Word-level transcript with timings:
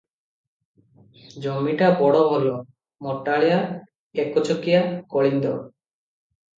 ଜମିଟା 1.43 1.91
ବଡ଼ 2.01 2.25
ଭଲ, 2.33 2.57
ମଟାଳିଆ, 3.11 3.63
ଏକଚକିଆ, 4.27 4.85
କଳିନ୍ଦ। 5.17 5.57